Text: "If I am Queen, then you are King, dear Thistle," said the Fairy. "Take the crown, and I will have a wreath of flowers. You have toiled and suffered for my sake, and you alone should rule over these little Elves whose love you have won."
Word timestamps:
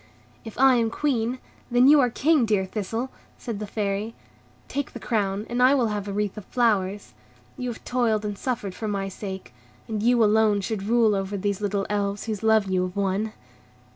"If 0.43 0.57
I 0.57 0.77
am 0.77 0.89
Queen, 0.89 1.37
then 1.69 1.87
you 1.87 1.99
are 1.99 2.09
King, 2.09 2.43
dear 2.47 2.65
Thistle," 2.65 3.11
said 3.37 3.59
the 3.59 3.67
Fairy. 3.67 4.15
"Take 4.67 4.93
the 4.93 4.99
crown, 4.99 5.45
and 5.47 5.61
I 5.61 5.75
will 5.75 5.89
have 5.89 6.07
a 6.07 6.11
wreath 6.11 6.39
of 6.39 6.45
flowers. 6.45 7.13
You 7.55 7.69
have 7.69 7.85
toiled 7.85 8.25
and 8.25 8.35
suffered 8.35 8.73
for 8.73 8.87
my 8.87 9.09
sake, 9.09 9.53
and 9.87 10.01
you 10.01 10.23
alone 10.23 10.61
should 10.61 10.81
rule 10.81 11.13
over 11.13 11.37
these 11.37 11.61
little 11.61 11.85
Elves 11.87 12.23
whose 12.23 12.41
love 12.41 12.65
you 12.65 12.81
have 12.81 12.95
won." 12.95 13.33